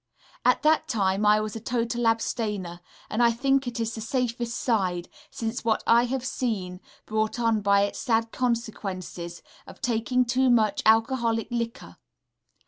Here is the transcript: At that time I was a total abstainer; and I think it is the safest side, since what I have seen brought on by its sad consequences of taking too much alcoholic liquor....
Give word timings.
At 0.43 0.63
that 0.63 0.87
time 0.87 1.27
I 1.27 1.39
was 1.41 1.55
a 1.55 1.59
total 1.59 2.07
abstainer; 2.07 2.81
and 3.07 3.21
I 3.21 3.29
think 3.31 3.67
it 3.67 3.79
is 3.79 3.93
the 3.93 4.01
safest 4.01 4.57
side, 4.57 5.07
since 5.29 5.63
what 5.63 5.83
I 5.85 6.05
have 6.05 6.25
seen 6.25 6.81
brought 7.05 7.39
on 7.39 7.61
by 7.61 7.81
its 7.83 7.99
sad 7.99 8.31
consequences 8.31 9.43
of 9.67 9.79
taking 9.79 10.25
too 10.25 10.49
much 10.49 10.81
alcoholic 10.87 11.49
liquor.... 11.51 11.97